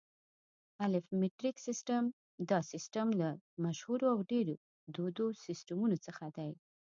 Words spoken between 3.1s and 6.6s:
له مشهورو او ډېرو دودو سیسټمونو څخه دی.